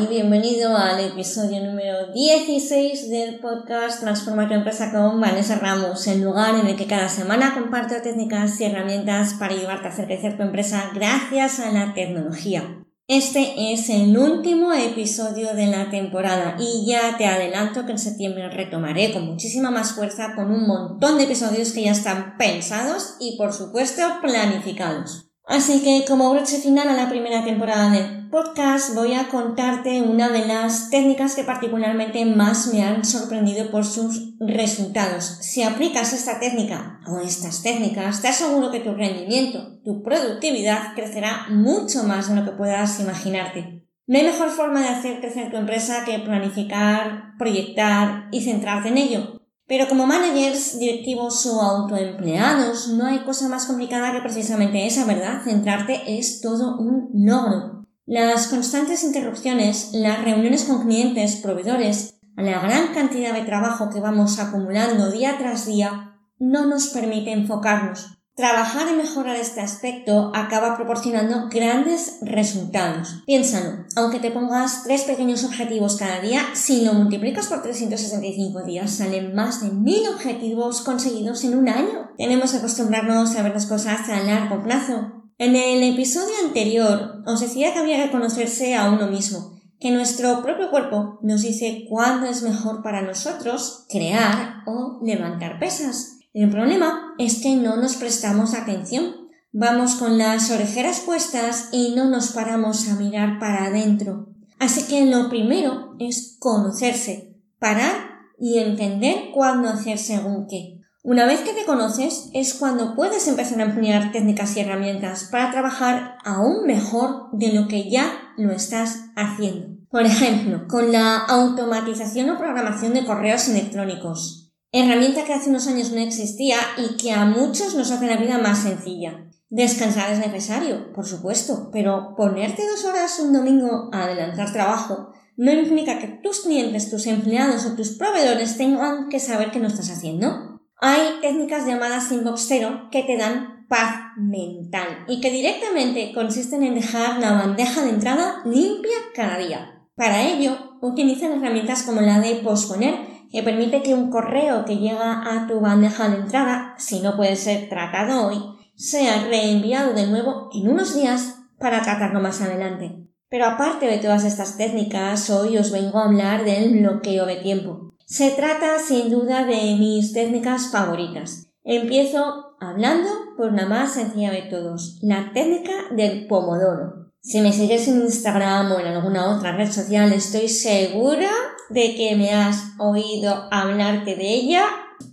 Y 0.00 0.06
bienvenido 0.06 0.74
al 0.74 1.00
episodio 1.00 1.62
número 1.62 2.12
16 2.14 3.10
del 3.10 3.40
podcast 3.40 4.00
Transforma 4.00 4.48
tu 4.48 4.54
empresa 4.54 4.90
con 4.90 5.20
Vanessa 5.20 5.58
Ramos, 5.58 6.06
el 6.06 6.22
lugar 6.22 6.54
en 6.54 6.66
el 6.66 6.76
que 6.76 6.86
cada 6.86 7.10
semana 7.10 7.52
comparto 7.52 8.00
técnicas 8.00 8.58
y 8.60 8.64
herramientas 8.64 9.34
para 9.34 9.54
ayudarte 9.54 9.88
a 9.88 9.90
hacer 9.90 10.06
crecer 10.06 10.36
tu 10.36 10.44
empresa 10.44 10.90
gracias 10.94 11.60
a 11.60 11.72
la 11.72 11.92
tecnología. 11.92 12.82
Este 13.06 13.72
es 13.72 13.90
el 13.90 14.16
último 14.16 14.72
episodio 14.72 15.52
de 15.52 15.66
la 15.66 15.90
temporada 15.90 16.56
y 16.58 16.86
ya 16.86 17.18
te 17.18 17.26
adelanto 17.26 17.84
que 17.84 17.92
en 17.92 17.98
septiembre 17.98 18.48
retomaré 18.48 19.12
con 19.12 19.26
muchísima 19.26 19.70
más 19.70 19.92
fuerza 19.92 20.34
con 20.34 20.50
un 20.50 20.66
montón 20.66 21.18
de 21.18 21.24
episodios 21.24 21.72
que 21.72 21.82
ya 21.82 21.92
están 21.92 22.38
pensados 22.38 23.16
y 23.20 23.36
por 23.36 23.52
supuesto 23.52 24.02
planificados. 24.22 25.31
Así 25.46 25.82
que 25.82 26.04
como 26.06 26.30
broche 26.30 26.58
final 26.58 26.88
a 26.88 26.94
la 26.94 27.08
primera 27.08 27.44
temporada 27.44 27.90
del 27.90 28.28
podcast 28.30 28.94
voy 28.94 29.14
a 29.14 29.28
contarte 29.28 30.00
una 30.00 30.28
de 30.28 30.46
las 30.46 30.88
técnicas 30.88 31.34
que 31.34 31.44
particularmente 31.44 32.24
más 32.24 32.72
me 32.72 32.82
han 32.82 33.04
sorprendido 33.04 33.70
por 33.70 33.84
sus 33.84 34.34
resultados. 34.40 35.38
Si 35.40 35.62
aplicas 35.62 36.12
esta 36.12 36.38
técnica 36.38 37.00
o 37.06 37.18
estas 37.18 37.62
técnicas, 37.62 38.22
te 38.22 38.28
aseguro 38.28 38.70
que 38.70 38.80
tu 38.80 38.94
rendimiento, 38.94 39.80
tu 39.84 40.02
productividad 40.02 40.94
crecerá 40.94 41.46
mucho 41.50 42.04
más 42.04 42.28
de 42.28 42.36
lo 42.36 42.44
que 42.44 42.56
puedas 42.56 43.00
imaginarte. 43.00 43.86
No 44.06 44.18
hay 44.18 44.24
mejor 44.24 44.50
forma 44.50 44.80
de 44.80 44.88
hacer 44.88 45.20
crecer 45.20 45.50
tu 45.50 45.56
empresa 45.56 46.04
que 46.04 46.18
planificar, 46.20 47.34
proyectar 47.38 48.28
y 48.30 48.42
centrarte 48.42 48.88
en 48.88 48.98
ello. 48.98 49.41
Pero 49.66 49.88
como 49.88 50.06
managers, 50.06 50.78
directivos 50.78 51.46
o 51.46 51.60
autoempleados, 51.60 52.88
no 52.88 53.06
hay 53.06 53.20
cosa 53.20 53.48
más 53.48 53.66
complicada 53.66 54.12
que 54.12 54.20
precisamente 54.20 54.86
esa, 54.86 55.04
¿verdad? 55.06 55.42
Centrarte 55.44 56.18
es 56.18 56.40
todo 56.40 56.78
un 56.78 57.10
logro. 57.14 57.86
Las 58.04 58.48
constantes 58.48 59.04
interrupciones, 59.04 59.90
las 59.92 60.24
reuniones 60.24 60.64
con 60.64 60.82
clientes, 60.82 61.36
proveedores, 61.36 62.18
la 62.36 62.60
gran 62.60 62.92
cantidad 62.92 63.32
de 63.32 63.42
trabajo 63.44 63.90
que 63.90 64.00
vamos 64.00 64.38
acumulando 64.38 65.10
día 65.10 65.36
tras 65.38 65.66
día, 65.66 66.18
no 66.38 66.66
nos 66.66 66.88
permite 66.88 67.32
enfocarnos. 67.32 68.21
Trabajar 68.34 68.88
y 68.90 68.96
mejorar 68.96 69.36
este 69.36 69.60
aspecto 69.60 70.32
acaba 70.34 70.74
proporcionando 70.74 71.50
grandes 71.50 72.16
resultados. 72.22 73.22
Piénsalo, 73.26 73.84
aunque 73.94 74.20
te 74.20 74.30
pongas 74.30 74.84
tres 74.84 75.02
pequeños 75.02 75.44
objetivos 75.44 75.96
cada 75.96 76.18
día, 76.20 76.40
si 76.54 76.82
lo 76.82 76.94
multiplicas 76.94 77.48
por 77.48 77.60
365 77.60 78.62
días 78.62 78.90
salen 78.90 79.34
más 79.34 79.60
de 79.60 79.68
mil 79.68 80.08
objetivos 80.08 80.80
conseguidos 80.80 81.44
en 81.44 81.58
un 81.58 81.68
año. 81.68 82.10
Tenemos 82.16 82.52
que 82.52 82.56
acostumbrarnos 82.56 83.36
a 83.36 83.42
ver 83.42 83.52
las 83.52 83.66
cosas 83.66 84.08
a 84.08 84.22
largo 84.22 84.62
plazo. 84.62 85.12
En 85.36 85.54
el 85.54 85.82
episodio 85.92 86.34
anterior 86.42 87.22
os 87.26 87.38
decía 87.38 87.74
que 87.74 87.80
había 87.80 88.02
que 88.02 88.12
conocerse 88.12 88.74
a 88.74 88.90
uno 88.90 89.08
mismo, 89.08 89.60
que 89.78 89.90
nuestro 89.90 90.42
propio 90.42 90.70
cuerpo 90.70 91.18
nos 91.20 91.42
dice 91.42 91.84
cuándo 91.86 92.26
es 92.26 92.42
mejor 92.42 92.82
para 92.82 93.02
nosotros 93.02 93.84
crear 93.90 94.62
o 94.66 95.00
levantar 95.02 95.58
pesas. 95.58 96.20
El 96.34 96.48
problema 96.50 97.14
es 97.18 97.42
que 97.42 97.56
no 97.56 97.76
nos 97.76 97.96
prestamos 97.96 98.54
atención. 98.54 99.14
Vamos 99.52 99.96
con 99.96 100.16
las 100.16 100.50
orejeras 100.50 101.00
puestas 101.00 101.68
y 101.72 101.94
no 101.94 102.08
nos 102.08 102.32
paramos 102.32 102.88
a 102.88 102.94
mirar 102.96 103.38
para 103.38 103.66
adentro. 103.66 104.28
Así 104.58 104.84
que 104.84 105.04
lo 105.04 105.28
primero 105.28 105.94
es 105.98 106.36
conocerse, 106.38 107.36
parar 107.58 107.92
y 108.38 108.58
entender 108.58 109.30
cuándo 109.34 109.68
hacer 109.68 109.98
según 109.98 110.46
qué. 110.46 110.78
Una 111.04 111.26
vez 111.26 111.40
que 111.40 111.52
te 111.52 111.64
conoces 111.64 112.30
es 112.32 112.54
cuando 112.54 112.94
puedes 112.94 113.26
empezar 113.28 113.60
a 113.60 113.64
emplear 113.64 114.12
técnicas 114.12 114.56
y 114.56 114.60
herramientas 114.60 115.28
para 115.30 115.50
trabajar 115.50 116.16
aún 116.24 116.64
mejor 116.64 117.28
de 117.32 117.52
lo 117.52 117.68
que 117.68 117.90
ya 117.90 118.32
lo 118.38 118.52
estás 118.52 119.06
haciendo. 119.16 119.76
Por 119.90 120.06
ejemplo, 120.06 120.66
con 120.68 120.92
la 120.92 121.18
automatización 121.18 122.30
o 122.30 122.38
programación 122.38 122.94
de 122.94 123.04
correos 123.04 123.48
electrónicos, 123.48 124.41
herramienta 124.72 125.24
que 125.24 125.34
hace 125.34 125.50
unos 125.50 125.68
años 125.68 125.92
no 125.92 126.00
existía 126.00 126.56
y 126.78 126.96
que 126.96 127.12
a 127.12 127.26
muchos 127.26 127.74
nos 127.74 127.90
hace 127.90 128.06
la 128.06 128.16
vida 128.16 128.38
más 128.38 128.62
sencilla. 128.62 129.28
Descansar 129.50 130.10
es 130.10 130.18
necesario, 130.18 130.92
por 130.94 131.06
supuesto, 131.06 131.68
pero 131.70 132.14
ponerte 132.16 132.66
dos 132.66 132.84
horas 132.86 133.20
un 133.20 133.34
domingo 133.34 133.90
a 133.92 134.04
adelantar 134.04 134.50
trabajo 134.50 135.12
no 135.36 135.52
implica 135.52 135.98
que 135.98 136.08
tus 136.22 136.40
clientes, 136.40 136.90
tus 136.90 137.06
empleados 137.06 137.66
o 137.66 137.74
tus 137.74 137.90
proveedores 137.90 138.56
tengan 138.56 139.08
que 139.08 139.20
saber 139.20 139.50
qué 139.50 139.58
no 139.58 139.68
estás 139.68 139.90
haciendo. 139.90 140.60
Hay 140.80 141.00
técnicas 141.20 141.66
llamadas 141.66 142.10
inbox 142.10 142.46
zero 142.48 142.88
que 142.90 143.02
te 143.02 143.16
dan 143.16 143.66
paz 143.68 144.12
mental 144.16 145.04
y 145.08 145.20
que 145.20 145.30
directamente 145.30 146.12
consisten 146.14 146.62
en 146.62 146.74
dejar 146.74 147.20
la 147.20 147.32
bandeja 147.32 147.82
de 147.82 147.90
entrada 147.90 148.42
limpia 148.44 148.96
cada 149.14 149.38
día. 149.38 149.86
Para 149.94 150.22
ello, 150.22 150.78
utilizan 150.80 151.32
herramientas 151.32 151.82
como 151.82 152.00
la 152.00 152.20
de 152.20 152.36
posponer 152.36 153.11
que 153.32 153.42
permite 153.42 153.82
que 153.82 153.94
un 153.94 154.10
correo 154.10 154.64
que 154.64 154.76
llega 154.76 155.22
a 155.24 155.46
tu 155.48 155.60
bandeja 155.60 156.08
de 156.08 156.18
entrada, 156.18 156.74
si 156.78 157.00
no 157.00 157.16
puede 157.16 157.34
ser 157.36 157.68
tratado 157.68 158.26
hoy, 158.26 158.38
sea 158.76 159.24
reenviado 159.24 159.94
de 159.94 160.06
nuevo 160.06 160.50
en 160.52 160.68
unos 160.68 160.94
días 160.94 161.36
para 161.58 161.82
tratarlo 161.82 162.20
más 162.20 162.42
adelante. 162.42 163.08
Pero 163.30 163.46
aparte 163.46 163.86
de 163.86 163.98
todas 163.98 164.24
estas 164.24 164.58
técnicas, 164.58 165.30
hoy 165.30 165.56
os 165.56 165.72
vengo 165.72 165.98
a 165.98 166.04
hablar 166.04 166.44
del 166.44 166.78
bloqueo 166.80 167.24
de 167.24 167.36
tiempo. 167.36 167.94
Se 168.04 168.30
trata 168.32 168.78
sin 168.78 169.10
duda 169.10 169.46
de 169.46 169.76
mis 169.78 170.12
técnicas 170.12 170.70
favoritas. 170.70 171.48
Empiezo 171.64 172.56
hablando 172.60 173.08
por 173.38 173.54
la 173.54 173.64
más 173.64 173.94
sencilla 173.94 174.30
de 174.30 174.42
todos, 174.42 174.98
la 175.00 175.30
técnica 175.32 175.72
del 175.92 176.26
pomodoro. 176.26 177.01
Si 177.24 177.40
me 177.40 177.52
sigues 177.52 177.86
en 177.86 178.00
Instagram 178.00 178.72
o 178.72 178.80
en 178.80 178.86
alguna 178.88 179.36
otra 179.36 179.52
red 179.52 179.70
social, 179.70 180.12
estoy 180.12 180.48
segura 180.48 181.30
de 181.70 181.94
que 181.94 182.16
me 182.16 182.32
has 182.32 182.72
oído 182.80 183.46
hablarte 183.52 184.16
de 184.16 184.28
ella 184.28 184.64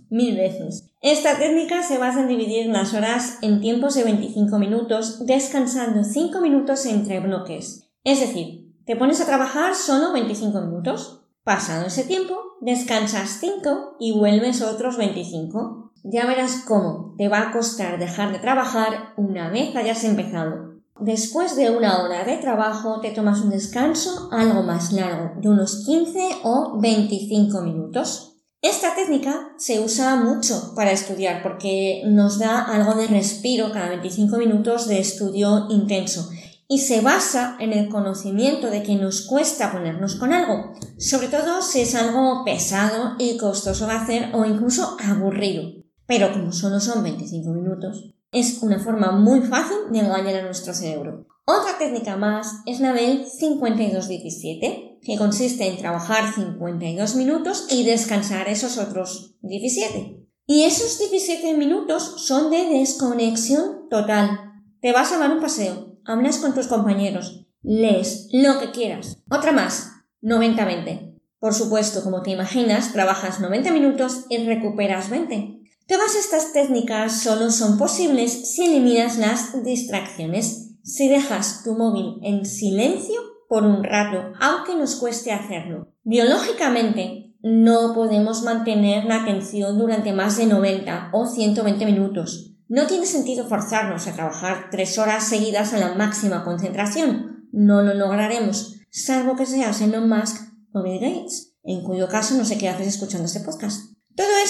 mil 0.08 0.36
veces. 0.36 0.90
Esta 1.00 1.38
técnica 1.38 1.84
se 1.84 1.98
basa 1.98 2.22
en 2.22 2.26
dividir 2.26 2.66
las 2.66 2.94
horas 2.94 3.38
en 3.42 3.60
tiempos 3.60 3.94
de 3.94 4.02
25 4.02 4.58
minutos, 4.58 5.24
descansando 5.24 6.02
5 6.02 6.40
minutos 6.40 6.84
entre 6.86 7.20
bloques. 7.20 7.88
Es 8.02 8.18
decir, 8.18 8.74
te 8.86 8.96
pones 8.96 9.20
a 9.20 9.26
trabajar 9.26 9.76
solo 9.76 10.12
25 10.12 10.62
minutos. 10.62 11.22
Pasado 11.44 11.86
ese 11.86 12.02
tiempo, 12.02 12.36
descansas 12.60 13.38
5 13.40 13.98
y 14.00 14.18
vuelves 14.18 14.62
otros 14.62 14.96
25. 14.96 15.92
Ya 16.02 16.26
verás 16.26 16.64
cómo 16.66 17.14
te 17.16 17.28
va 17.28 17.42
a 17.42 17.52
costar 17.52 18.00
dejar 18.00 18.32
de 18.32 18.40
trabajar 18.40 19.14
una 19.16 19.48
vez 19.48 19.76
hayas 19.76 20.02
empezado. 20.02 20.69
Después 21.00 21.56
de 21.56 21.70
una 21.70 22.02
hora 22.02 22.24
de 22.24 22.36
trabajo 22.36 23.00
te 23.00 23.10
tomas 23.10 23.40
un 23.40 23.48
descanso 23.48 24.28
algo 24.32 24.62
más 24.62 24.92
largo, 24.92 25.40
de 25.40 25.48
unos 25.48 25.82
15 25.86 26.20
o 26.44 26.78
25 26.78 27.62
minutos. 27.62 28.36
Esta 28.60 28.94
técnica 28.94 29.54
se 29.56 29.80
usa 29.80 30.16
mucho 30.16 30.74
para 30.76 30.92
estudiar 30.92 31.42
porque 31.42 32.02
nos 32.04 32.38
da 32.38 32.60
algo 32.60 32.94
de 32.94 33.06
respiro 33.06 33.72
cada 33.72 33.88
25 33.88 34.36
minutos 34.36 34.88
de 34.88 34.98
estudio 34.98 35.68
intenso 35.70 36.28
y 36.68 36.80
se 36.80 37.00
basa 37.00 37.56
en 37.60 37.72
el 37.72 37.88
conocimiento 37.88 38.68
de 38.68 38.82
que 38.82 38.96
nos 38.96 39.22
cuesta 39.22 39.72
ponernos 39.72 40.16
con 40.16 40.34
algo, 40.34 40.74
sobre 40.98 41.28
todo 41.28 41.62
si 41.62 41.80
es 41.80 41.94
algo 41.94 42.44
pesado 42.44 43.14
y 43.18 43.38
costoso 43.38 43.86
de 43.86 43.94
hacer 43.94 44.28
o 44.34 44.44
incluso 44.44 44.98
aburrido. 45.02 45.62
Pero 46.06 46.30
como 46.30 46.52
solo 46.52 46.78
son 46.78 47.02
25 47.02 47.50
minutos, 47.52 48.14
es 48.32 48.62
una 48.62 48.78
forma 48.78 49.12
muy 49.12 49.40
fácil 49.42 49.76
de 49.90 50.00
engañar 50.00 50.36
a 50.36 50.42
nuestro 50.42 50.72
cerebro. 50.74 51.26
Otra 51.44 51.78
técnica 51.78 52.16
más 52.16 52.60
es 52.66 52.80
la 52.80 52.92
del 52.92 53.26
52-17, 53.26 55.00
que 55.02 55.16
consiste 55.18 55.66
en 55.66 55.78
trabajar 55.78 56.32
52 56.32 57.16
minutos 57.16 57.66
y 57.70 57.84
descansar 57.84 58.48
esos 58.48 58.78
otros 58.78 59.36
17. 59.42 60.20
Y 60.46 60.64
esos 60.64 60.98
17 60.98 61.56
minutos 61.56 62.24
son 62.26 62.50
de 62.50 62.66
desconexión 62.66 63.88
total. 63.88 64.38
Te 64.80 64.92
vas 64.92 65.12
a 65.12 65.18
dar 65.18 65.32
un 65.32 65.40
paseo, 65.40 65.98
hablas 66.04 66.38
con 66.38 66.54
tus 66.54 66.66
compañeros, 66.66 67.46
lees 67.62 68.28
lo 68.32 68.60
que 68.60 68.70
quieras. 68.70 69.18
Otra 69.30 69.52
más, 69.52 69.90
90-20. 70.22 71.18
Por 71.38 71.54
supuesto, 71.54 72.04
como 72.04 72.22
te 72.22 72.30
imaginas, 72.30 72.92
trabajas 72.92 73.40
90 73.40 73.72
minutos 73.72 74.26
y 74.28 74.44
recuperas 74.44 75.08
20. 75.10 75.59
Todas 75.90 76.14
estas 76.14 76.52
técnicas 76.52 77.20
solo 77.20 77.50
son 77.50 77.76
posibles 77.76 78.54
si 78.54 78.64
eliminas 78.64 79.18
las 79.18 79.64
distracciones, 79.64 80.76
si 80.84 81.08
dejas 81.08 81.64
tu 81.64 81.74
móvil 81.74 82.20
en 82.22 82.46
silencio 82.46 83.20
por 83.48 83.64
un 83.64 83.82
rato, 83.82 84.32
aunque 84.40 84.76
nos 84.76 84.94
cueste 84.94 85.32
hacerlo. 85.32 85.92
Biológicamente, 86.04 87.34
no 87.42 87.92
podemos 87.92 88.44
mantener 88.44 89.04
la 89.06 89.22
atención 89.22 89.78
durante 89.78 90.12
más 90.12 90.36
de 90.36 90.46
90 90.46 91.10
o 91.12 91.26
120 91.26 91.84
minutos. 91.86 92.54
No 92.68 92.86
tiene 92.86 93.06
sentido 93.06 93.48
forzarnos 93.48 94.06
a 94.06 94.14
trabajar 94.14 94.68
tres 94.70 94.96
horas 94.96 95.24
seguidas 95.24 95.74
a 95.74 95.78
la 95.78 95.96
máxima 95.96 96.44
concentración. 96.44 97.48
No 97.50 97.82
lo 97.82 97.94
lograremos, 97.94 98.76
salvo 98.92 99.34
que 99.34 99.44
seas 99.44 99.80
Elon 99.80 100.08
Musk 100.08 100.36
o 100.72 100.84
Bill 100.84 101.00
Gates, 101.00 101.56
en 101.64 101.82
cuyo 101.82 102.06
caso 102.06 102.36
no 102.36 102.44
sé 102.44 102.58
qué 102.58 102.68
haces 102.68 102.86
escuchando 102.86 103.26
este 103.26 103.40
podcast. 103.40 103.90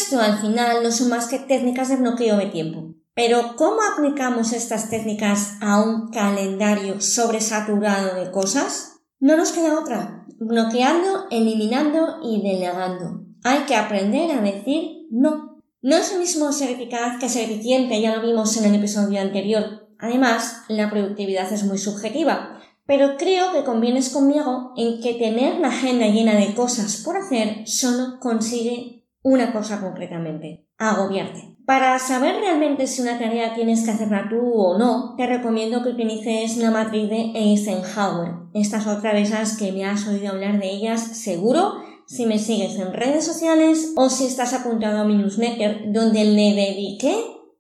Esto 0.03 0.19
al 0.19 0.39
final 0.39 0.83
no 0.83 0.91
son 0.91 1.11
más 1.11 1.29
que 1.29 1.39
técnicas 1.39 1.91
de 1.91 1.97
bloqueo 1.97 2.39
de 2.39 2.47
tiempo. 2.47 2.95
Pero 3.15 3.55
¿cómo 3.57 3.81
aplicamos 3.83 4.55
estas 4.55 4.89
técnicas 4.89 5.59
a 5.61 5.83
un 5.83 6.09
calendario 6.09 7.03
sobresaturado 7.03 8.15
de 8.15 8.31
cosas? 8.31 8.95
No 9.19 9.37
nos 9.37 9.53
queda 9.53 9.79
otra. 9.79 10.25
Bloqueando, 10.39 11.27
eliminando 11.31 12.17
y 12.25 12.41
delegando. 12.41 13.27
Hay 13.45 13.65
que 13.67 13.77
aprender 13.77 14.31
a 14.31 14.41
decir 14.41 15.07
no. 15.11 15.61
No 15.83 15.97
es 15.97 16.13
lo 16.15 16.19
mismo 16.19 16.51
ser 16.51 16.71
eficaz 16.71 17.19
que 17.21 17.29
ser 17.29 17.51
eficiente, 17.51 18.01
ya 18.01 18.17
lo 18.17 18.27
vimos 18.27 18.57
en 18.57 18.65
el 18.65 18.77
episodio 18.77 19.21
anterior. 19.21 19.87
Además, 19.99 20.63
la 20.69 20.89
productividad 20.91 21.53
es 21.53 21.65
muy 21.65 21.77
subjetiva, 21.77 22.59
pero 22.87 23.17
creo 23.19 23.53
que 23.53 23.65
convienes 23.65 24.09
conmigo 24.09 24.73
en 24.79 25.03
que 25.03 25.15
tener 25.15 25.61
la 25.61 25.69
agenda 25.69 26.07
llena 26.07 26.37
de 26.37 26.55
cosas 26.55 27.03
por 27.05 27.19
hacer 27.19 27.67
solo 27.67 28.19
consigue 28.19 29.00
una 29.23 29.53
cosa 29.53 29.81
concretamente, 29.81 30.67
agobiarte. 30.79 31.57
Para 31.67 31.99
saber 31.99 32.37
realmente 32.41 32.87
si 32.87 33.03
una 33.03 33.19
tarea 33.19 33.55
tienes 33.55 33.85
que 33.85 33.93
hacerla 33.93 34.29
tú 34.29 34.41
o 34.55 34.79
no, 34.79 35.15
te 35.17 35.27
recomiendo 35.27 35.83
que 35.83 35.91
utilices 35.91 36.57
la 36.57 36.71
matriz 36.71 37.09
de 37.09 37.33
Eisenhower. 37.35 38.33
Estas 38.55 38.87
otra 38.87 39.13
de 39.13 39.23
esas 39.23 39.57
que 39.57 39.71
me 39.73 39.85
has 39.85 40.09
oído 40.09 40.31
hablar 40.31 40.59
de 40.59 40.71
ellas 40.71 41.01
seguro 41.01 41.75
si 42.07 42.27
me 42.27 42.41
sigues 42.41 42.75
en 42.77 42.93
redes 42.93 43.25
sociales 43.25 43.93
o 43.97 44.09
si 44.09 44.27
estás 44.27 44.53
apuntado 44.53 44.99
a 44.99 45.05
mi 45.05 45.17
newsletter 45.17 45.93
donde 45.93 46.25
le 46.25 46.55
dediqué 46.55 47.15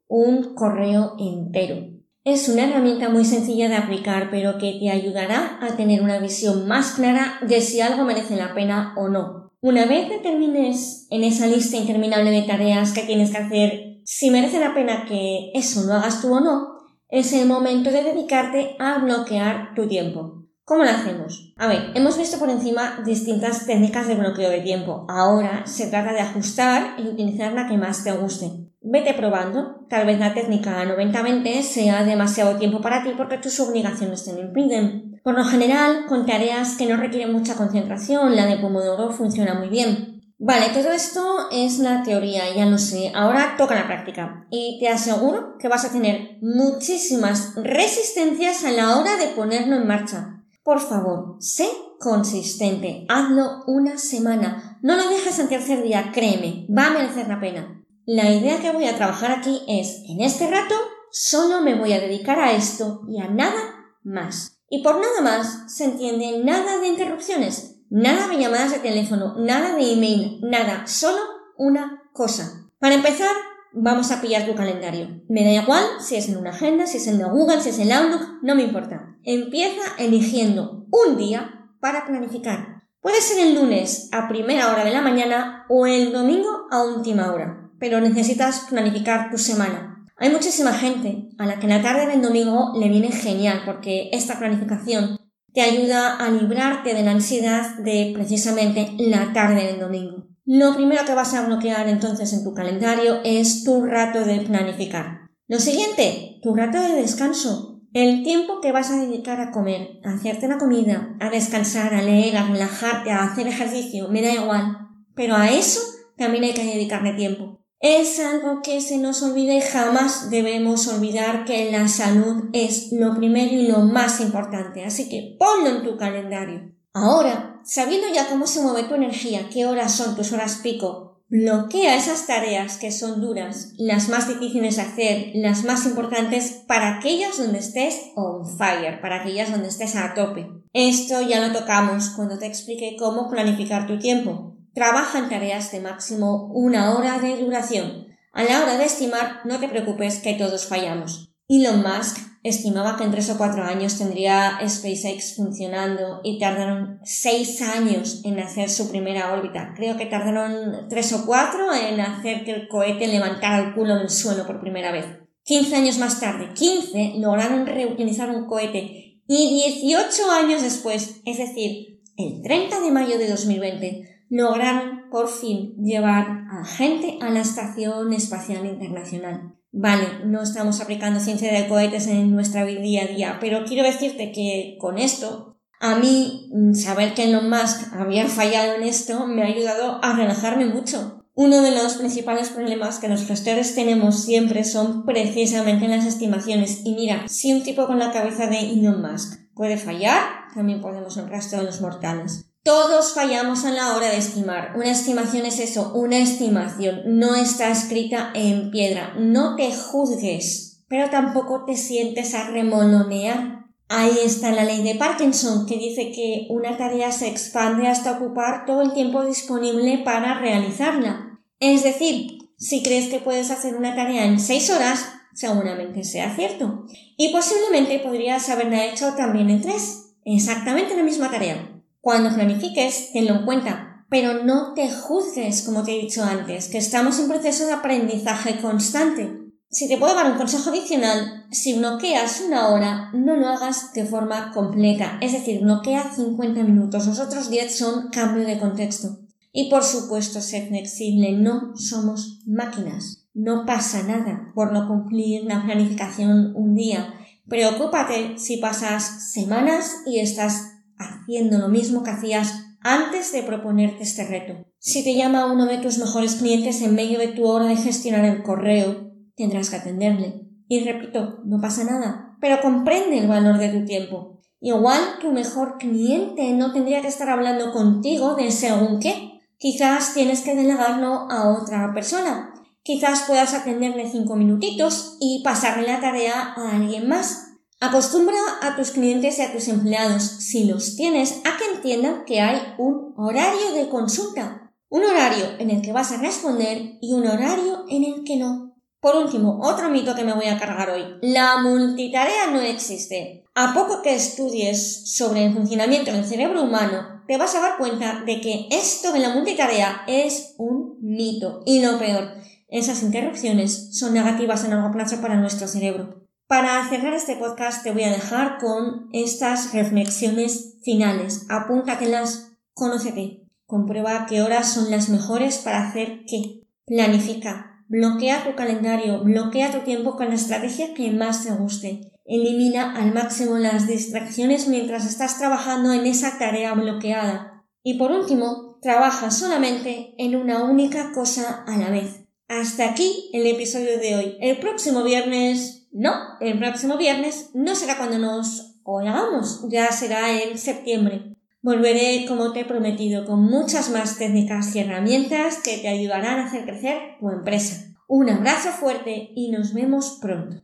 un 0.08 0.54
correo 0.54 1.14
entero. 1.20 2.00
Es 2.24 2.48
una 2.48 2.64
herramienta 2.64 3.08
muy 3.10 3.24
sencilla 3.24 3.68
de 3.68 3.76
aplicar 3.76 4.28
pero 4.30 4.58
que 4.58 4.76
te 4.80 4.90
ayudará 4.90 5.58
a 5.62 5.76
tener 5.76 6.02
una 6.02 6.18
visión 6.18 6.66
más 6.66 6.92
clara 6.92 7.38
de 7.46 7.60
si 7.60 7.80
algo 7.80 8.04
merece 8.04 8.34
la 8.34 8.54
pena 8.54 8.92
o 8.96 9.08
no. 9.08 9.39
Una 9.62 9.84
vez 9.84 10.08
determines 10.08 11.06
en 11.10 11.22
esa 11.22 11.46
lista 11.46 11.76
interminable 11.76 12.30
de 12.30 12.42
tareas 12.42 12.92
que 12.92 13.02
tienes 13.02 13.30
que 13.30 13.38
hacer 13.38 14.00
si 14.04 14.30
merece 14.30 14.58
la 14.58 14.72
pena 14.72 15.04
que 15.06 15.50
eso 15.52 15.82
lo 15.84 15.92
hagas 15.92 16.22
tú 16.22 16.34
o 16.34 16.40
no, 16.40 16.78
es 17.10 17.32
el 17.34 17.46
momento 17.46 17.90
de 17.90 18.02
dedicarte 18.02 18.74
a 18.78 18.98
bloquear 18.98 19.74
tu 19.74 19.86
tiempo. 19.86 20.46
¿Cómo 20.64 20.84
lo 20.84 20.90
hacemos? 20.90 21.52
A 21.58 21.68
ver, 21.68 21.90
hemos 21.94 22.16
visto 22.16 22.38
por 22.38 22.48
encima 22.48 23.02
distintas 23.04 23.66
técnicas 23.66 24.08
de 24.08 24.14
bloqueo 24.14 24.48
de 24.48 24.62
tiempo. 24.62 25.04
Ahora 25.10 25.66
se 25.66 25.88
trata 25.88 26.14
de 26.14 26.20
ajustar 26.20 26.94
y 26.98 27.08
utilizar 27.08 27.52
la 27.52 27.68
que 27.68 27.76
más 27.76 28.02
te 28.02 28.12
guste. 28.12 28.50
Vete 28.80 29.12
probando. 29.12 29.86
Tal 29.90 30.06
vez 30.06 30.18
la 30.18 30.32
técnica 30.32 30.82
90-20 30.84 31.60
sea 31.60 32.04
demasiado 32.04 32.56
tiempo 32.56 32.80
para 32.80 33.02
ti 33.02 33.10
porque 33.14 33.36
tus 33.36 33.60
obligaciones 33.60 34.24
te 34.24 34.32
lo 34.32 34.40
impiden. 34.40 35.09
Por 35.22 35.34
lo 35.34 35.44
general, 35.44 36.06
con 36.08 36.26
tareas 36.26 36.76
que 36.76 36.86
no 36.86 36.96
requieren 36.96 37.32
mucha 37.32 37.54
concentración, 37.54 38.36
la 38.36 38.46
de 38.46 38.56
Pomodoro 38.56 39.12
funciona 39.12 39.54
muy 39.54 39.68
bien. 39.68 40.22
Vale, 40.38 40.70
todo 40.72 40.90
esto 40.92 41.48
es 41.52 41.78
la 41.80 42.02
teoría, 42.02 42.54
ya 42.54 42.64
lo 42.64 42.78
sé. 42.78 43.12
Ahora 43.14 43.56
toca 43.58 43.74
la 43.74 43.86
práctica. 43.86 44.46
Y 44.50 44.78
te 44.80 44.88
aseguro 44.88 45.58
que 45.58 45.68
vas 45.68 45.84
a 45.84 45.92
tener 45.92 46.38
muchísimas 46.40 47.54
resistencias 47.56 48.64
a 48.64 48.72
la 48.72 48.96
hora 48.96 49.16
de 49.16 49.28
ponerlo 49.28 49.76
en 49.76 49.86
marcha. 49.86 50.42
Por 50.62 50.80
favor, 50.80 51.36
sé 51.40 51.68
consistente. 51.98 53.04
Hazlo 53.10 53.64
una 53.66 53.98
semana. 53.98 54.78
No 54.82 54.96
lo 54.96 55.10
dejes 55.10 55.38
en 55.38 55.50
tercer 55.50 55.82
día, 55.82 56.10
créeme, 56.12 56.66
va 56.74 56.86
a 56.86 56.90
merecer 56.90 57.28
la 57.28 57.38
pena. 57.38 57.84
La 58.06 58.32
idea 58.32 58.60
que 58.60 58.72
voy 58.72 58.86
a 58.86 58.96
trabajar 58.96 59.30
aquí 59.32 59.60
es, 59.68 60.02
en 60.08 60.22
este 60.22 60.50
rato, 60.50 60.74
solo 61.10 61.60
me 61.60 61.78
voy 61.78 61.92
a 61.92 62.00
dedicar 62.00 62.40
a 62.40 62.52
esto 62.52 63.02
y 63.08 63.20
a 63.20 63.28
nada 63.28 63.60
más. 64.02 64.59
Y 64.72 64.84
por 64.84 65.00
nada 65.00 65.20
más 65.20 65.64
se 65.66 65.84
entiende 65.84 66.42
nada 66.44 66.78
de 66.78 66.86
interrupciones, 66.86 67.80
nada 67.90 68.28
de 68.28 68.38
llamadas 68.38 68.70
de 68.70 68.78
teléfono, 68.78 69.34
nada 69.36 69.74
de 69.74 69.92
email, 69.92 70.38
nada, 70.42 70.86
solo 70.86 71.18
una 71.58 72.04
cosa. 72.12 72.70
Para 72.78 72.94
empezar, 72.94 73.34
vamos 73.72 74.12
a 74.12 74.20
pillar 74.20 74.46
tu 74.46 74.54
calendario. 74.54 75.22
Me 75.28 75.44
da 75.44 75.62
igual 75.62 75.84
si 75.98 76.14
es 76.14 76.28
en 76.28 76.36
una 76.36 76.50
agenda, 76.50 76.86
si 76.86 76.98
es 76.98 77.08
en 77.08 77.20
Google, 77.20 77.60
si 77.60 77.70
es 77.70 77.80
en 77.80 77.90
Outlook, 77.90 78.38
no 78.42 78.54
me 78.54 78.62
importa. 78.62 79.16
Empieza 79.24 79.82
eligiendo 79.98 80.86
un 80.92 81.16
día 81.16 81.68
para 81.80 82.06
planificar. 82.06 82.84
Puede 83.00 83.20
ser 83.20 83.44
el 83.44 83.56
lunes 83.56 84.08
a 84.12 84.28
primera 84.28 84.70
hora 84.70 84.84
de 84.84 84.92
la 84.92 85.02
mañana 85.02 85.64
o 85.68 85.86
el 85.86 86.12
domingo 86.12 86.68
a 86.70 86.84
última 86.84 87.32
hora, 87.32 87.72
pero 87.80 88.00
necesitas 88.00 88.66
planificar 88.68 89.30
tu 89.30 89.38
semana. 89.38 89.89
Hay 90.20 90.28
muchísima 90.28 90.74
gente 90.74 91.30
a 91.38 91.46
la 91.46 91.58
que 91.58 91.66
la 91.66 91.80
tarde 91.80 92.06
del 92.06 92.20
domingo 92.20 92.74
le 92.78 92.90
viene 92.90 93.10
genial 93.10 93.62
porque 93.64 94.10
esta 94.12 94.38
planificación 94.38 95.18
te 95.54 95.62
ayuda 95.62 96.18
a 96.18 96.30
librarte 96.30 96.92
de 96.92 97.02
la 97.02 97.12
ansiedad 97.12 97.78
de 97.78 98.12
precisamente 98.14 98.92
la 98.98 99.32
tarde 99.32 99.64
del 99.64 99.80
domingo. 99.80 100.26
Lo 100.44 100.74
primero 100.74 101.06
que 101.06 101.14
vas 101.14 101.32
a 101.32 101.46
bloquear 101.46 101.88
entonces 101.88 102.34
en 102.34 102.44
tu 102.44 102.52
calendario 102.52 103.20
es 103.24 103.64
tu 103.64 103.82
rato 103.82 104.22
de 104.22 104.42
planificar. 104.42 105.30
Lo 105.48 105.58
siguiente, 105.58 106.38
tu 106.42 106.54
rato 106.54 106.78
de 106.78 107.00
descanso. 107.00 107.80
El 107.94 108.22
tiempo 108.22 108.60
que 108.60 108.72
vas 108.72 108.90
a 108.90 109.00
dedicar 109.00 109.40
a 109.40 109.50
comer, 109.50 110.00
a 110.04 110.12
hacerte 110.12 110.48
la 110.48 110.58
comida, 110.58 111.16
a 111.18 111.30
descansar, 111.30 111.94
a 111.94 112.02
leer, 112.02 112.36
a 112.36 112.46
relajarte, 112.46 113.10
a 113.10 113.24
hacer 113.24 113.46
ejercicio, 113.46 114.08
me 114.08 114.20
da 114.20 114.34
igual. 114.34 114.76
Pero 115.14 115.34
a 115.34 115.48
eso 115.48 115.80
también 116.18 116.44
hay 116.44 116.52
que 116.52 116.64
dedicarle 116.64 117.14
tiempo. 117.14 117.59
Es 117.80 118.20
algo 118.20 118.60
que 118.62 118.82
se 118.82 118.98
nos 118.98 119.22
olvida 119.22 119.54
y 119.54 119.62
jamás 119.62 120.28
debemos 120.28 120.86
olvidar 120.86 121.46
que 121.46 121.72
la 121.72 121.88
salud 121.88 122.50
es 122.52 122.92
lo 122.92 123.16
primero 123.16 123.52
y 123.52 123.68
lo 123.68 123.78
más 123.78 124.20
importante. 124.20 124.84
Así 124.84 125.08
que 125.08 125.36
ponlo 125.38 125.70
en 125.70 125.82
tu 125.82 125.96
calendario. 125.96 126.72
Ahora, 126.92 127.62
sabiendo 127.64 128.06
ya 128.12 128.28
cómo 128.28 128.46
se 128.46 128.60
mueve 128.60 128.82
tu 128.82 128.96
energía, 128.96 129.48
qué 129.50 129.64
horas 129.64 129.92
son 129.92 130.14
tus 130.14 130.30
horas 130.32 130.60
pico, 130.62 131.22
bloquea 131.30 131.96
esas 131.96 132.26
tareas 132.26 132.76
que 132.76 132.92
son 132.92 133.22
duras, 133.22 133.72
las 133.78 134.10
más 134.10 134.28
difíciles 134.28 134.76
de 134.76 134.82
hacer, 134.82 135.30
las 135.36 135.64
más 135.64 135.86
importantes 135.86 136.62
para 136.66 136.98
aquellas 136.98 137.38
donde 137.38 137.60
estés 137.60 138.10
on 138.14 138.44
fire, 138.58 139.00
para 139.00 139.22
aquellas 139.22 139.50
donde 139.50 139.68
estés 139.68 139.96
a 139.96 140.12
tope. 140.12 140.48
Esto 140.74 141.22
ya 141.22 141.40
lo 141.40 141.58
tocamos 141.58 142.10
cuando 142.10 142.38
te 142.38 142.46
expliqué 142.46 142.96
cómo 142.98 143.30
planificar 143.30 143.86
tu 143.86 143.98
tiempo. 143.98 144.56
Trabaja 144.74 145.18
en 145.18 145.28
tareas 145.28 145.72
de 145.72 145.80
máximo 145.80 146.50
una 146.54 146.94
hora 146.94 147.18
de 147.18 147.36
duración. 147.36 148.06
A 148.32 148.44
la 148.44 148.62
hora 148.62 148.78
de 148.78 148.84
estimar, 148.84 149.40
no 149.44 149.58
te 149.58 149.68
preocupes 149.68 150.20
que 150.20 150.34
todos 150.34 150.66
fallamos. 150.66 151.32
Elon 151.48 151.82
Musk 151.82 152.18
estimaba 152.42 152.96
que 152.96 153.04
en 153.04 153.10
tres 153.10 153.28
o 153.30 153.36
cuatro 153.36 153.64
años 153.64 153.98
tendría 153.98 154.58
SpaceX 154.66 155.34
funcionando 155.36 156.20
y 156.22 156.38
tardaron 156.38 157.00
seis 157.02 157.60
años 157.60 158.22
en 158.24 158.38
hacer 158.38 158.70
su 158.70 158.88
primera 158.90 159.32
órbita. 159.32 159.74
Creo 159.76 159.96
que 159.96 160.06
tardaron 160.06 160.88
tres 160.88 161.12
o 161.12 161.26
cuatro 161.26 161.74
en 161.74 162.00
hacer 162.00 162.44
que 162.44 162.52
el 162.52 162.68
cohete 162.68 163.08
levantara 163.08 163.58
el 163.58 163.74
culo 163.74 163.96
del 163.96 164.10
suelo 164.10 164.46
por 164.46 164.60
primera 164.60 164.92
vez. 164.92 165.06
15 165.44 165.74
años 165.74 165.98
más 165.98 166.20
tarde, 166.20 166.50
15, 166.54 167.14
lograron 167.18 167.66
reutilizar 167.66 168.30
un 168.30 168.46
cohete 168.46 169.22
y 169.26 169.72
18 169.80 170.30
años 170.30 170.62
después, 170.62 171.20
es 171.24 171.38
decir, 171.38 172.00
el 172.16 172.42
30 172.42 172.80
de 172.80 172.90
mayo 172.90 173.18
de 173.18 173.28
2020, 173.28 174.19
lograron 174.30 175.10
por 175.10 175.28
fin 175.28 175.74
llevar 175.82 176.44
a 176.50 176.64
gente 176.64 177.18
a 177.20 177.30
la 177.30 177.40
Estación 177.40 178.12
Espacial 178.12 178.64
Internacional. 178.64 179.56
Vale, 179.72 180.24
no 180.24 180.42
estamos 180.42 180.80
aplicando 180.80 181.20
ciencia 181.20 181.52
de 181.52 181.68
cohetes 181.68 182.06
en 182.06 182.32
nuestra 182.32 182.64
día 182.64 183.02
a 183.04 183.06
día, 183.06 183.38
pero 183.40 183.64
quiero 183.64 183.84
decirte 183.84 184.32
que 184.32 184.76
con 184.80 184.98
esto, 184.98 185.58
a 185.80 185.96
mí 185.96 186.48
mm, 186.52 186.74
saber 186.74 187.14
que 187.14 187.24
Elon 187.24 187.50
Musk 187.50 187.92
había 187.92 188.26
fallado 188.26 188.74
en 188.74 188.82
esto 188.84 189.26
me 189.26 189.42
ha 189.42 189.46
ayudado 189.46 190.00
a 190.02 190.16
relajarme 190.16 190.66
mucho. 190.66 191.24
Uno 191.34 191.62
de 191.62 191.70
los 191.70 191.94
principales 191.94 192.50
problemas 192.50 192.98
que 192.98 193.08
los 193.08 193.24
gestores 193.24 193.74
tenemos 193.74 194.24
siempre 194.24 194.64
son 194.64 195.04
precisamente 195.06 195.88
las 195.88 196.04
estimaciones. 196.04 196.82
Y 196.84 196.94
mira, 196.94 197.26
si 197.28 197.52
un 197.52 197.62
tipo 197.62 197.86
con 197.86 197.98
la 197.98 198.12
cabeza 198.12 198.46
de 198.46 198.58
Elon 198.58 199.00
Musk 199.00 199.38
puede 199.54 199.76
fallar, 199.76 200.20
también 200.54 200.80
podemos 200.80 201.16
el 201.16 201.28
resto 201.28 201.56
de 201.56 201.62
los 201.62 201.80
mortales. 201.80 202.49
Todos 202.62 203.14
fallamos 203.14 203.64
a 203.64 203.70
la 203.70 203.96
hora 203.96 204.10
de 204.10 204.18
estimar. 204.18 204.74
Una 204.76 204.90
estimación 204.90 205.46
es 205.46 205.58
eso, 205.60 205.94
una 205.94 206.18
estimación. 206.18 207.02
No 207.06 207.34
está 207.34 207.70
escrita 207.70 208.32
en 208.34 208.70
piedra. 208.70 209.14
No 209.18 209.56
te 209.56 209.74
juzgues, 209.74 210.84
pero 210.86 211.08
tampoco 211.08 211.64
te 211.64 211.74
sientes 211.76 212.34
a 212.34 212.50
remolonear. 212.50 213.64
Ahí 213.88 214.12
está 214.22 214.52
la 214.52 214.64
ley 214.64 214.82
de 214.82 214.94
Parkinson, 214.94 215.64
que 215.64 215.78
dice 215.78 216.12
que 216.12 216.48
una 216.50 216.76
tarea 216.76 217.10
se 217.12 217.28
expande 217.28 217.88
hasta 217.88 218.12
ocupar 218.12 218.66
todo 218.66 218.82
el 218.82 218.92
tiempo 218.92 219.24
disponible 219.24 220.02
para 220.04 220.38
realizarla. 220.38 221.40
Es 221.60 221.82
decir, 221.82 222.38
si 222.58 222.82
crees 222.82 223.08
que 223.08 223.20
puedes 223.20 223.50
hacer 223.50 223.74
una 223.74 223.94
tarea 223.94 224.26
en 224.26 224.38
seis 224.38 224.68
horas, 224.68 225.06
seguramente 225.32 226.04
sea 226.04 226.36
cierto. 226.36 226.84
Y 227.16 227.32
posiblemente 227.32 228.00
podrías 228.00 228.50
haberla 228.50 228.84
hecho 228.84 229.14
también 229.14 229.48
en 229.48 229.62
tres. 229.62 230.12
Exactamente 230.26 230.94
la 230.94 231.02
misma 231.02 231.30
tarea. 231.30 231.69
Cuando 232.00 232.34
planifiques, 232.34 233.12
tenlo 233.12 233.34
en 233.36 233.44
cuenta, 233.44 234.06
pero 234.08 234.42
no 234.44 234.74
te 234.74 234.90
juzgues, 234.90 235.62
como 235.62 235.84
te 235.84 235.92
he 235.92 236.00
dicho 236.00 236.24
antes, 236.24 236.68
que 236.68 236.78
estamos 236.78 237.18
en 237.18 237.28
proceso 237.28 237.66
de 237.66 237.72
aprendizaje 237.72 238.60
constante. 238.60 239.38
Si 239.68 239.86
te 239.86 239.98
puedo 239.98 240.14
dar 240.14 240.32
un 240.32 240.38
consejo 240.38 240.70
adicional, 240.70 241.46
si 241.52 241.78
bloqueas 241.78 242.42
una 242.46 242.68
hora, 242.68 243.10
no 243.12 243.36
lo 243.36 243.48
hagas 243.48 243.92
de 243.92 244.04
forma 244.04 244.50
completa, 244.52 245.18
es 245.20 245.32
decir, 245.32 245.60
bloquea 245.60 246.12
50 246.12 246.64
minutos, 246.64 247.06
los 247.06 247.20
otros 247.20 247.50
10 247.50 247.78
son 247.78 248.08
cambio 248.08 248.44
de 248.44 248.58
contexto. 248.58 249.20
Y 249.52 249.68
por 249.68 249.84
supuesto, 249.84 250.40
ser 250.40 250.68
flexible, 250.68 251.32
no 251.32 251.76
somos 251.76 252.40
máquinas. 252.46 253.26
No 253.32 253.64
pasa 253.64 254.02
nada 254.02 254.52
por 254.54 254.72
no 254.72 254.88
cumplir 254.88 255.44
la 255.44 255.64
planificación 255.64 256.52
un 256.56 256.74
día. 256.74 257.14
Preocúpate 257.48 258.38
si 258.38 258.56
pasas 258.58 259.32
semanas 259.32 260.02
y 260.06 260.18
estás 260.20 260.69
haciendo 261.00 261.58
lo 261.58 261.68
mismo 261.68 262.02
que 262.02 262.10
hacías 262.10 262.66
antes 262.82 263.32
de 263.32 263.42
proponerte 263.42 264.02
este 264.02 264.26
reto. 264.26 264.66
Si 264.78 265.02
te 265.02 265.14
llama 265.14 265.52
uno 265.52 265.66
de 265.66 265.78
tus 265.78 265.98
mejores 265.98 266.36
clientes 266.36 266.80
en 266.82 266.94
medio 266.94 267.18
de 267.18 267.28
tu 267.28 267.46
hora 267.46 267.66
de 267.66 267.76
gestionar 267.76 268.24
el 268.24 268.42
correo, 268.42 269.10
tendrás 269.36 269.70
que 269.70 269.76
atenderle. 269.76 270.46
Y 270.68 270.84
repito, 270.84 271.40
no 271.44 271.60
pasa 271.60 271.84
nada, 271.84 272.36
pero 272.40 272.60
comprende 272.60 273.18
el 273.18 273.28
valor 273.28 273.58
de 273.58 273.68
tu 273.70 273.84
tiempo. 273.84 274.40
Igual 274.60 275.00
tu 275.20 275.32
mejor 275.32 275.78
cliente 275.78 276.52
no 276.52 276.72
tendría 276.72 277.00
que 277.00 277.08
estar 277.08 277.28
hablando 277.28 277.72
contigo 277.72 278.34
de 278.34 278.50
según 278.50 279.00
qué. 279.00 279.40
Quizás 279.58 280.14
tienes 280.14 280.42
que 280.42 280.54
delegarlo 280.54 281.30
a 281.30 281.50
otra 281.50 281.92
persona. 281.94 282.54
Quizás 282.82 283.24
puedas 283.26 283.52
atenderle 283.52 284.10
cinco 284.10 284.36
minutitos 284.36 285.16
y 285.20 285.42
pasarle 285.44 285.86
la 285.86 286.00
tarea 286.00 286.54
a 286.56 286.76
alguien 286.76 287.08
más. 287.08 287.49
Acostumbra 287.82 288.36
a 288.60 288.76
tus 288.76 288.90
clientes 288.90 289.38
y 289.38 289.42
a 289.42 289.52
tus 289.52 289.66
empleados, 289.68 290.22
si 290.22 290.64
los 290.64 290.96
tienes, 290.96 291.40
a 291.46 291.56
que 291.56 291.76
entiendan 291.76 292.26
que 292.26 292.38
hay 292.38 292.60
un 292.76 293.14
horario 293.16 293.72
de 293.72 293.88
consulta. 293.88 294.74
Un 294.90 295.02
horario 295.02 295.46
en 295.58 295.70
el 295.70 295.80
que 295.80 295.92
vas 295.92 296.12
a 296.12 296.18
responder 296.18 296.98
y 297.00 297.14
un 297.14 297.26
horario 297.26 297.86
en 297.88 298.04
el 298.04 298.24
que 298.24 298.36
no. 298.36 298.76
Por 299.00 299.16
último, 299.16 299.60
otro 299.62 299.88
mito 299.88 300.14
que 300.14 300.24
me 300.24 300.34
voy 300.34 300.44
a 300.48 300.58
cargar 300.58 300.90
hoy. 300.90 301.04
La 301.22 301.62
multitarea 301.62 302.50
no 302.50 302.60
existe. 302.60 303.44
A 303.54 303.72
poco 303.72 304.02
que 304.02 304.14
estudies 304.14 305.16
sobre 305.16 305.46
el 305.46 305.54
funcionamiento 305.54 306.12
del 306.12 306.26
cerebro 306.26 306.62
humano, 306.64 307.22
te 307.26 307.38
vas 307.38 307.54
a 307.54 307.60
dar 307.60 307.78
cuenta 307.78 308.24
de 308.26 308.42
que 308.42 308.68
esto 308.70 309.10
de 309.10 309.20
la 309.20 309.30
multitarea 309.30 310.02
es 310.06 310.54
un 310.58 310.98
mito. 311.00 311.62
Y 311.64 311.80
lo 311.80 311.98
peor, 311.98 312.34
esas 312.68 313.02
interrupciones 313.02 313.98
son 313.98 314.12
negativas 314.12 314.64
a 314.64 314.68
largo 314.68 314.92
plazo 314.92 315.22
para 315.22 315.36
nuestro 315.36 315.66
cerebro. 315.66 316.29
Para 316.50 316.84
cerrar 316.88 317.14
este 317.14 317.36
podcast 317.36 317.84
te 317.84 317.92
voy 317.92 318.02
a 318.02 318.10
dejar 318.10 318.58
con 318.58 319.08
estas 319.12 319.72
reflexiones 319.72 320.78
finales. 320.82 321.46
Apúntatelas, 321.48 322.56
conócete, 322.72 323.46
comprueba 323.66 324.26
qué 324.28 324.42
horas 324.42 324.74
son 324.74 324.90
las 324.90 325.10
mejores 325.10 325.58
para 325.58 325.86
hacer 325.86 326.24
qué. 326.26 326.64
Planifica, 326.86 327.84
Bloquea 327.86 328.42
tu 328.42 328.56
calendario, 328.56 329.22
bloquea 329.22 329.70
tu 329.70 329.84
tiempo 329.84 330.16
con 330.16 330.30
la 330.30 330.34
estrategia 330.34 330.92
que 330.92 331.12
más 331.12 331.44
te 331.44 331.52
guste. 331.52 332.00
Elimina 332.24 332.96
al 332.96 333.14
máximo 333.14 333.56
las 333.56 333.86
distracciones 333.86 334.66
mientras 334.66 335.06
estás 335.06 335.38
trabajando 335.38 335.92
en 335.92 336.04
esa 336.04 336.36
tarea 336.36 336.74
bloqueada. 336.74 337.64
Y 337.84 337.96
por 337.96 338.10
último, 338.10 338.80
trabaja 338.82 339.30
solamente 339.30 340.16
en 340.18 340.34
una 340.34 340.64
única 340.64 341.12
cosa 341.12 341.62
a 341.68 341.76
la 341.76 341.90
vez. 341.90 342.24
Hasta 342.48 342.90
aquí 342.90 343.30
el 343.32 343.46
episodio 343.46 344.00
de 344.00 344.16
hoy. 344.16 344.36
El 344.40 344.58
próximo 344.58 345.04
viernes, 345.04 345.79
no, 345.92 346.12
el 346.40 346.58
próximo 346.58 346.96
viernes 346.96 347.50
no 347.54 347.74
será 347.74 347.96
cuando 347.96 348.18
nos 348.18 348.80
oigamos, 348.84 349.66
ya 349.68 349.90
será 349.90 350.30
en 350.42 350.56
septiembre. 350.56 351.36
Volveré, 351.62 352.24
como 352.26 352.52
te 352.52 352.60
he 352.60 352.64
prometido, 352.64 353.26
con 353.26 353.42
muchas 353.42 353.90
más 353.90 354.16
técnicas 354.16 354.74
y 354.74 354.80
herramientas 354.80 355.62
que 355.62 355.78
te 355.78 355.88
ayudarán 355.88 356.38
a 356.38 356.46
hacer 356.46 356.64
crecer 356.64 356.98
tu 357.18 357.28
empresa. 357.28 357.94
Un 358.08 358.30
abrazo 358.30 358.70
fuerte 358.70 359.30
y 359.34 359.50
nos 359.50 359.74
vemos 359.74 360.18
pronto. 360.22 360.62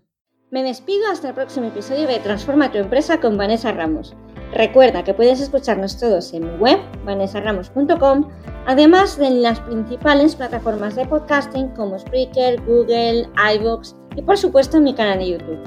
Me 0.50 0.62
despido 0.62 1.10
hasta 1.10 1.28
el 1.28 1.34
próximo 1.34 1.66
episodio 1.66 2.06
de 2.06 2.20
Transforma 2.20 2.70
tu 2.70 2.78
empresa 2.78 3.20
con 3.20 3.36
Vanessa 3.36 3.72
Ramos. 3.72 4.14
Recuerda 4.52 5.02
que 5.02 5.12
puedes 5.12 5.40
escucharnos 5.40 5.98
todos 5.98 6.32
en 6.32 6.44
mi 6.44 6.56
web, 6.58 6.78
vanessaramos.com, 7.04 8.30
además 8.66 9.18
de 9.18 9.26
en 9.26 9.42
las 9.42 9.60
principales 9.60 10.36
plataformas 10.36 10.94
de 10.94 11.04
podcasting 11.04 11.68
como 11.70 11.98
Spreaker, 11.98 12.62
Google, 12.64 13.28
iVoox 13.56 14.05
y 14.16 14.22
por 14.22 14.38
supuesto 14.38 14.78
en 14.78 14.84
mi 14.84 14.94
canal 14.94 15.18
de 15.18 15.30
YouTube. 15.30 15.58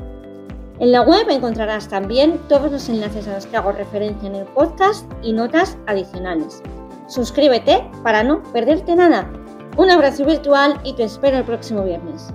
En 0.79 0.91
la 0.91 1.01
web 1.01 1.29
encontrarás 1.29 1.87
también 1.87 2.39
todos 2.47 2.71
los 2.71 2.89
enlaces 2.89 3.27
a 3.27 3.35
los 3.35 3.45
que 3.45 3.57
hago 3.57 3.71
referencia 3.71 4.27
en 4.27 4.35
el 4.35 4.45
podcast 4.45 5.05
y 5.21 5.33
notas 5.33 5.77
adicionales. 5.87 6.61
Suscríbete 7.07 7.83
para 8.03 8.23
no 8.23 8.41
perderte 8.53 8.95
nada. 8.95 9.29
Un 9.77 9.91
abrazo 9.91 10.25
virtual 10.25 10.79
y 10.83 10.93
te 10.93 11.03
espero 11.03 11.37
el 11.37 11.43
próximo 11.43 11.83
viernes. 11.83 12.33